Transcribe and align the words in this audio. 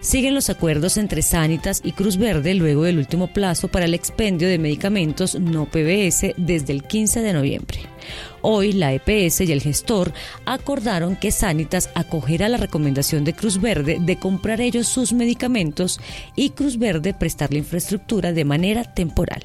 Siguen 0.00 0.34
los 0.34 0.48
acuerdos 0.48 0.96
entre 0.96 1.22
Sanitas 1.22 1.80
y 1.82 1.90
Cruz 1.90 2.18
Verde 2.18 2.54
luego 2.54 2.84
del 2.84 2.98
último 2.98 3.26
plazo 3.26 3.66
para 3.66 3.84
el 3.84 3.94
expendio 3.94 4.48
de 4.48 4.58
medicamentos 4.58 5.34
no 5.34 5.66
PBS 5.66 6.34
desde 6.36 6.72
el 6.72 6.84
15 6.84 7.20
de 7.20 7.32
noviembre. 7.32 7.80
Hoy 8.40 8.72
la 8.72 8.92
EPS 8.92 9.40
y 9.40 9.52
el 9.52 9.60
gestor 9.60 10.12
acordaron 10.44 11.16
que 11.16 11.32
Sanitas 11.32 11.90
acogerá 11.96 12.48
la 12.48 12.58
recomendación 12.58 13.24
de 13.24 13.34
Cruz 13.34 13.60
Verde 13.60 13.98
de 14.00 14.16
comprar 14.16 14.60
ellos 14.60 14.86
sus 14.86 15.12
medicamentos 15.12 15.98
y 16.36 16.50
Cruz 16.50 16.78
Verde 16.78 17.12
prestar 17.12 17.50
la 17.50 17.58
infraestructura 17.58 18.32
de 18.32 18.44
manera 18.44 18.84
temporal 18.84 19.42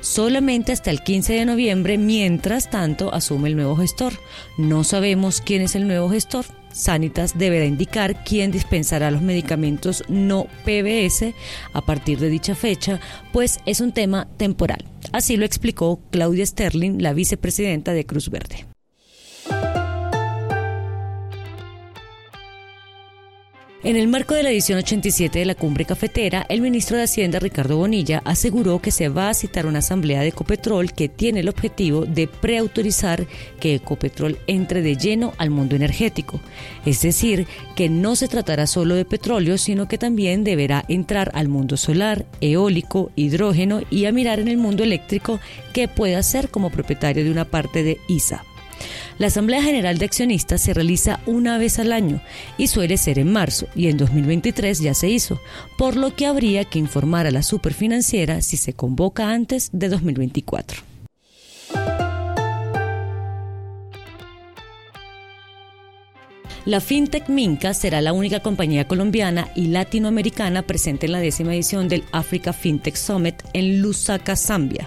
solamente 0.00 0.72
hasta 0.72 0.90
el 0.90 1.02
15 1.02 1.34
de 1.34 1.44
noviembre, 1.44 1.98
mientras 1.98 2.70
tanto 2.70 3.14
asume 3.14 3.48
el 3.48 3.56
nuevo 3.56 3.76
gestor. 3.76 4.12
No 4.56 4.84
sabemos 4.84 5.40
quién 5.40 5.62
es 5.62 5.74
el 5.76 5.86
nuevo 5.86 6.10
gestor. 6.10 6.46
Sanitas 6.78 7.36
deberá 7.36 7.64
indicar 7.64 8.22
quién 8.22 8.52
dispensará 8.52 9.10
los 9.10 9.20
medicamentos 9.20 10.04
no 10.08 10.46
PBS 10.64 11.34
a 11.72 11.80
partir 11.82 12.20
de 12.20 12.28
dicha 12.28 12.54
fecha, 12.54 13.00
pues 13.32 13.58
es 13.66 13.80
un 13.80 13.90
tema 13.90 14.28
temporal. 14.36 14.84
Así 15.10 15.36
lo 15.36 15.44
explicó 15.44 16.00
Claudia 16.12 16.46
Sterling, 16.46 17.02
la 17.02 17.14
vicepresidenta 17.14 17.92
de 17.92 18.06
Cruz 18.06 18.30
Verde. 18.30 18.67
En 23.84 23.94
el 23.94 24.08
marco 24.08 24.34
de 24.34 24.42
la 24.42 24.50
edición 24.50 24.78
87 24.78 25.38
de 25.38 25.44
la 25.44 25.54
Cumbre 25.54 25.84
Cafetera, 25.84 26.44
el 26.48 26.60
ministro 26.60 26.96
de 26.96 27.04
Hacienda 27.04 27.38
Ricardo 27.38 27.76
Bonilla 27.76 28.22
aseguró 28.24 28.80
que 28.80 28.90
se 28.90 29.08
va 29.08 29.28
a 29.28 29.34
citar 29.34 29.66
una 29.66 29.78
asamblea 29.78 30.20
de 30.20 30.28
Ecopetrol 30.28 30.92
que 30.92 31.08
tiene 31.08 31.40
el 31.40 31.48
objetivo 31.48 32.04
de 32.04 32.26
preautorizar 32.26 33.28
que 33.60 33.76
Ecopetrol 33.76 34.36
entre 34.48 34.82
de 34.82 34.96
lleno 34.96 35.32
al 35.38 35.50
mundo 35.50 35.76
energético. 35.76 36.40
Es 36.84 37.02
decir, 37.02 37.46
que 37.76 37.88
no 37.88 38.16
se 38.16 38.26
tratará 38.26 38.66
solo 38.66 38.96
de 38.96 39.04
petróleo, 39.04 39.56
sino 39.58 39.86
que 39.86 39.96
también 39.96 40.42
deberá 40.42 40.84
entrar 40.88 41.30
al 41.34 41.46
mundo 41.46 41.76
solar, 41.76 42.26
eólico, 42.40 43.12
hidrógeno 43.14 43.82
y 43.90 44.06
a 44.06 44.12
mirar 44.12 44.40
en 44.40 44.48
el 44.48 44.58
mundo 44.58 44.82
eléctrico 44.82 45.38
que 45.72 45.86
puede 45.86 46.16
hacer 46.16 46.48
como 46.48 46.70
propietario 46.70 47.22
de 47.22 47.30
una 47.30 47.44
parte 47.44 47.84
de 47.84 47.98
ISA. 48.08 48.44
La 49.18 49.28
Asamblea 49.28 49.62
General 49.62 49.98
de 49.98 50.04
Accionistas 50.04 50.60
se 50.60 50.74
realiza 50.74 51.20
una 51.26 51.58
vez 51.58 51.78
al 51.78 51.92
año 51.92 52.20
y 52.56 52.68
suele 52.68 52.96
ser 52.96 53.18
en 53.18 53.32
marzo 53.32 53.66
y 53.74 53.88
en 53.88 53.96
2023 53.96 54.80
ya 54.80 54.94
se 54.94 55.08
hizo, 55.08 55.40
por 55.76 55.96
lo 55.96 56.14
que 56.14 56.26
habría 56.26 56.64
que 56.64 56.78
informar 56.78 57.26
a 57.26 57.30
la 57.30 57.42
superfinanciera 57.42 58.40
si 58.42 58.56
se 58.56 58.72
convoca 58.72 59.30
antes 59.30 59.70
de 59.72 59.88
2024. 59.88 60.97
La 66.68 66.82
FinTech 66.82 67.30
Minca 67.30 67.72
será 67.72 68.02
la 68.02 68.12
única 68.12 68.40
compañía 68.40 68.86
colombiana 68.86 69.48
y 69.54 69.68
latinoamericana 69.68 70.60
presente 70.60 71.06
en 71.06 71.12
la 71.12 71.18
décima 71.18 71.54
edición 71.54 71.88
del 71.88 72.04
Africa 72.12 72.52
FinTech 72.52 72.94
Summit 72.94 73.36
en 73.54 73.80
Lusaka, 73.80 74.36
Zambia. 74.36 74.86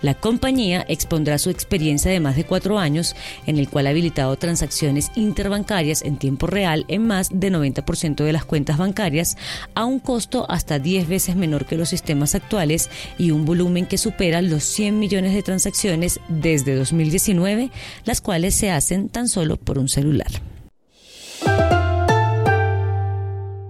La 0.00 0.14
compañía 0.14 0.86
expondrá 0.88 1.36
su 1.36 1.50
experiencia 1.50 2.10
de 2.10 2.20
más 2.20 2.34
de 2.34 2.44
cuatro 2.44 2.78
años, 2.78 3.14
en 3.46 3.58
el 3.58 3.68
cual 3.68 3.86
ha 3.86 3.90
habilitado 3.90 4.34
transacciones 4.36 5.10
interbancarias 5.16 6.00
en 6.00 6.16
tiempo 6.16 6.46
real 6.46 6.86
en 6.88 7.06
más 7.06 7.28
de 7.30 7.52
90% 7.52 8.24
de 8.24 8.32
las 8.32 8.46
cuentas 8.46 8.78
bancarias, 8.78 9.36
a 9.74 9.84
un 9.84 10.00
costo 10.00 10.50
hasta 10.50 10.78
10 10.78 11.08
veces 11.08 11.36
menor 11.36 11.66
que 11.66 11.76
los 11.76 11.90
sistemas 11.90 12.34
actuales 12.34 12.88
y 13.18 13.32
un 13.32 13.44
volumen 13.44 13.84
que 13.84 13.98
supera 13.98 14.40
los 14.40 14.64
100 14.64 14.98
millones 14.98 15.34
de 15.34 15.42
transacciones 15.42 16.20
desde 16.30 16.74
2019, 16.74 17.70
las 18.06 18.22
cuales 18.22 18.54
se 18.54 18.70
hacen 18.70 19.10
tan 19.10 19.28
solo 19.28 19.58
por 19.58 19.78
un 19.78 19.90
celular. 19.90 20.30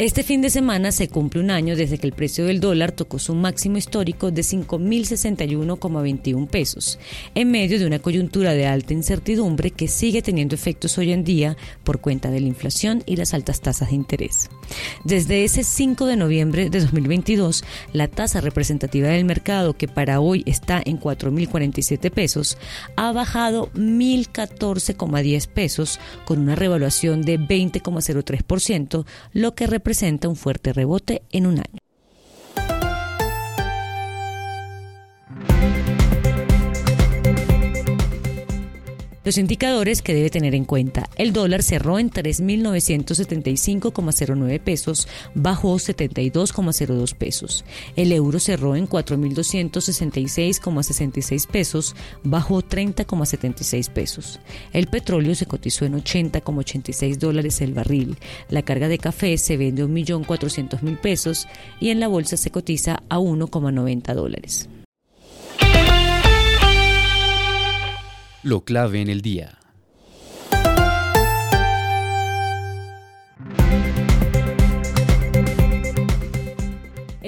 Este 0.00 0.22
fin 0.22 0.40
de 0.40 0.48
semana 0.48 0.92
se 0.92 1.08
cumple 1.08 1.42
un 1.42 1.50
año 1.50 1.76
desde 1.76 1.98
que 1.98 2.06
el 2.06 2.14
precio 2.14 2.46
del 2.46 2.58
dólar 2.58 2.90
tocó 2.90 3.18
su 3.18 3.34
máximo 3.34 3.76
histórico 3.76 4.30
de 4.30 4.40
5.061,21 4.40 6.48
pesos, 6.48 6.98
en 7.34 7.50
medio 7.50 7.78
de 7.78 7.84
una 7.84 7.98
coyuntura 7.98 8.54
de 8.54 8.66
alta 8.66 8.94
incertidumbre 8.94 9.72
que 9.72 9.88
sigue 9.88 10.22
teniendo 10.22 10.54
efectos 10.54 10.96
hoy 10.96 11.12
en 11.12 11.22
día 11.22 11.58
por 11.84 12.00
cuenta 12.00 12.30
de 12.30 12.40
la 12.40 12.46
inflación 12.46 13.02
y 13.04 13.16
las 13.16 13.34
altas 13.34 13.60
tasas 13.60 13.90
de 13.90 13.96
interés. 13.96 14.48
Desde 15.04 15.44
ese 15.44 15.64
5 15.64 16.06
de 16.06 16.16
noviembre 16.16 16.70
de 16.70 16.80
2022, 16.80 17.62
la 17.92 18.08
tasa 18.08 18.40
representativa 18.40 19.08
del 19.08 19.26
mercado, 19.26 19.74
que 19.74 19.86
para 19.86 20.20
hoy 20.20 20.44
está 20.46 20.80
en 20.82 20.98
4.047 20.98 22.10
pesos, 22.10 22.56
ha 22.96 23.12
bajado 23.12 23.70
1.014,10 23.74 25.46
pesos 25.46 26.00
con 26.24 26.38
una 26.38 26.54
revaluación 26.54 27.20
de 27.20 27.38
20,03%, 27.38 29.04
lo 29.34 29.54
que 29.54 29.66
representa 29.66 29.89
presenta 29.90 30.28
un 30.28 30.36
fuerte 30.36 30.72
rebote 30.72 31.22
en 31.32 31.48
un 31.48 31.58
año. 31.58 31.79
Los 39.22 39.36
indicadores 39.36 40.00
que 40.00 40.14
debe 40.14 40.30
tener 40.30 40.54
en 40.54 40.64
cuenta. 40.64 41.10
El 41.16 41.34
dólar 41.34 41.62
cerró 41.62 41.98
en 41.98 42.10
3.975,09 42.10 44.60
pesos, 44.60 45.08
bajó 45.34 45.74
72,02 45.74 47.14
pesos. 47.14 47.66
El 47.96 48.12
euro 48.12 48.38
cerró 48.38 48.76
en 48.76 48.88
4.266,66 48.88 51.46
pesos, 51.46 51.94
bajó 52.24 52.62
30,76 52.62 53.90
pesos. 53.90 54.40
El 54.72 54.86
petróleo 54.86 55.34
se 55.34 55.44
cotizó 55.44 55.84
en 55.84 56.02
80,86 56.02 57.18
dólares 57.18 57.60
el 57.60 57.74
barril. 57.74 58.16
La 58.48 58.62
carga 58.62 58.88
de 58.88 58.96
café 58.96 59.36
se 59.36 59.58
vende 59.58 59.82
a 59.82 59.86
1.400.000 59.86 60.98
pesos 60.98 61.46
y 61.78 61.90
en 61.90 62.00
la 62.00 62.08
bolsa 62.08 62.38
se 62.38 62.50
cotiza 62.50 63.02
a 63.10 63.18
1,90 63.18 64.14
dólares. 64.14 64.70
Lo 68.42 68.64
clave 68.64 69.00
en 69.00 69.08
el 69.08 69.20
día. 69.20 69.59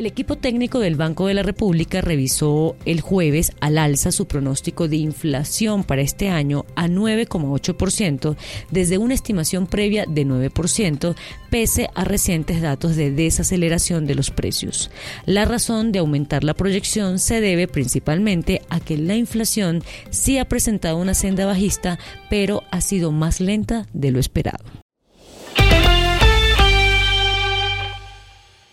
El 0.02 0.06
equipo 0.06 0.34
técnico 0.34 0.80
del 0.80 0.96
Banco 0.96 1.28
de 1.28 1.34
la 1.34 1.44
República 1.44 2.00
revisó 2.00 2.74
el 2.86 3.00
jueves 3.00 3.52
al 3.60 3.78
alza 3.78 4.10
su 4.10 4.26
pronóstico 4.26 4.88
de 4.88 4.96
inflación 4.96 5.84
para 5.84 6.02
este 6.02 6.28
año 6.28 6.66
a 6.74 6.88
9,8% 6.88 8.34
desde 8.72 8.98
una 8.98 9.14
estimación 9.14 9.68
previa 9.68 10.04
de 10.08 10.26
9%, 10.26 11.14
pese 11.50 11.88
a 11.94 12.02
recientes 12.02 12.60
datos 12.60 12.96
de 12.96 13.12
desaceleración 13.12 14.08
de 14.08 14.16
los 14.16 14.32
precios. 14.32 14.90
La 15.24 15.44
razón 15.44 15.92
de 15.92 16.00
aumentar 16.00 16.42
la 16.42 16.54
proyección 16.54 17.20
se 17.20 17.40
debe 17.40 17.68
principalmente 17.68 18.62
a 18.70 18.80
que 18.80 18.98
la 18.98 19.14
inflación 19.14 19.84
sí 20.10 20.36
ha 20.36 20.46
presentado 20.46 20.96
una 20.96 21.14
senda 21.14 21.46
bajista, 21.46 22.00
pero 22.28 22.64
ha 22.72 22.80
sido 22.80 23.12
más 23.12 23.40
lenta 23.40 23.86
de 23.92 24.10
lo 24.10 24.18
esperado. 24.18 24.81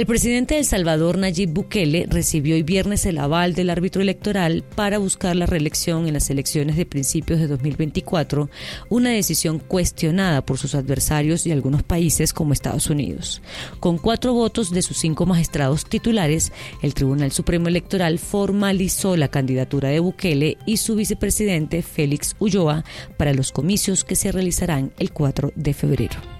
El 0.00 0.06
presidente 0.06 0.54
de 0.54 0.64
Salvador, 0.64 1.18
Nayib 1.18 1.50
Bukele, 1.50 2.06
recibió 2.08 2.54
hoy 2.54 2.62
viernes 2.62 3.04
el 3.04 3.18
aval 3.18 3.52
del 3.52 3.68
árbitro 3.68 4.00
electoral 4.00 4.64
para 4.74 4.96
buscar 4.96 5.36
la 5.36 5.44
reelección 5.44 6.06
en 6.06 6.14
las 6.14 6.30
elecciones 6.30 6.78
de 6.78 6.86
principios 6.86 7.38
de 7.38 7.46
2024, 7.46 8.48
una 8.88 9.10
decisión 9.10 9.58
cuestionada 9.58 10.40
por 10.40 10.56
sus 10.56 10.74
adversarios 10.74 11.46
y 11.46 11.52
algunos 11.52 11.82
países 11.82 12.32
como 12.32 12.54
Estados 12.54 12.88
Unidos. 12.88 13.42
Con 13.78 13.98
cuatro 13.98 14.32
votos 14.32 14.70
de 14.70 14.80
sus 14.80 14.96
cinco 14.96 15.26
magistrados 15.26 15.84
titulares, 15.84 16.50
el 16.80 16.94
Tribunal 16.94 17.30
Supremo 17.30 17.68
Electoral 17.68 18.18
formalizó 18.18 19.18
la 19.18 19.28
candidatura 19.28 19.90
de 19.90 20.00
Bukele 20.00 20.56
y 20.64 20.78
su 20.78 20.96
vicepresidente 20.96 21.82
Félix 21.82 22.36
Ulloa 22.38 22.84
para 23.18 23.34
los 23.34 23.52
comicios 23.52 24.04
que 24.04 24.16
se 24.16 24.32
realizarán 24.32 24.92
el 24.98 25.12
4 25.12 25.52
de 25.56 25.74
febrero. 25.74 26.39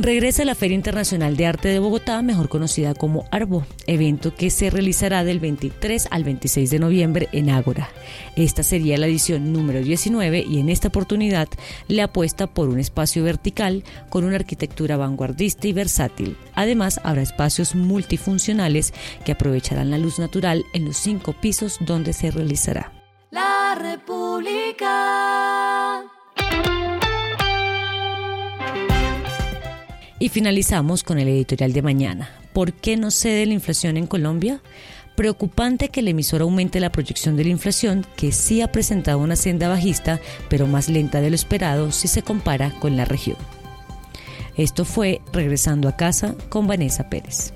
Regresa 0.00 0.44
la 0.44 0.54
Feria 0.54 0.76
Internacional 0.76 1.36
de 1.36 1.46
Arte 1.46 1.66
de 1.66 1.80
Bogotá, 1.80 2.22
mejor 2.22 2.48
conocida 2.48 2.94
como 2.94 3.24
ARBO, 3.32 3.66
evento 3.88 4.32
que 4.32 4.48
se 4.48 4.70
realizará 4.70 5.24
del 5.24 5.40
23 5.40 6.06
al 6.12 6.22
26 6.22 6.70
de 6.70 6.78
noviembre 6.78 7.28
en 7.32 7.50
Ágora. 7.50 7.90
Esta 8.36 8.62
sería 8.62 8.96
la 8.96 9.08
edición 9.08 9.52
número 9.52 9.80
19 9.80 10.44
y 10.48 10.60
en 10.60 10.68
esta 10.68 10.86
oportunidad 10.86 11.48
le 11.88 12.02
apuesta 12.02 12.46
por 12.46 12.68
un 12.68 12.78
espacio 12.78 13.24
vertical 13.24 13.82
con 14.08 14.22
una 14.22 14.36
arquitectura 14.36 14.96
vanguardista 14.96 15.66
y 15.66 15.72
versátil. 15.72 16.36
Además, 16.54 17.00
habrá 17.02 17.22
espacios 17.22 17.74
multifuncionales 17.74 18.94
que 19.24 19.32
aprovecharán 19.32 19.90
la 19.90 19.98
luz 19.98 20.20
natural 20.20 20.64
en 20.74 20.84
los 20.84 20.96
cinco 20.96 21.32
pisos 21.32 21.78
donde 21.80 22.12
se 22.12 22.30
realizará. 22.30 22.92
La 23.32 23.74
República. 23.74 25.57
Y 30.18 30.30
finalizamos 30.30 31.04
con 31.04 31.18
el 31.18 31.28
editorial 31.28 31.72
de 31.72 31.82
mañana. 31.82 32.30
¿Por 32.52 32.72
qué 32.72 32.96
no 32.96 33.10
cede 33.10 33.46
la 33.46 33.54
inflación 33.54 33.96
en 33.96 34.06
Colombia? 34.06 34.60
Preocupante 35.14 35.88
que 35.88 36.00
el 36.00 36.08
emisor 36.08 36.42
aumente 36.42 36.80
la 36.80 36.90
proyección 36.90 37.36
de 37.36 37.44
la 37.44 37.50
inflación, 37.50 38.04
que 38.16 38.32
sí 38.32 38.60
ha 38.60 38.72
presentado 38.72 39.18
una 39.18 39.36
senda 39.36 39.68
bajista, 39.68 40.20
pero 40.48 40.66
más 40.66 40.88
lenta 40.88 41.20
de 41.20 41.30
lo 41.30 41.36
esperado 41.36 41.92
si 41.92 42.08
se 42.08 42.22
compara 42.22 42.70
con 42.80 42.96
la 42.96 43.04
región. 43.04 43.36
Esto 44.56 44.84
fue 44.84 45.20
Regresando 45.32 45.88
a 45.88 45.96
casa 45.96 46.34
con 46.48 46.66
Vanessa 46.66 47.08
Pérez. 47.08 47.52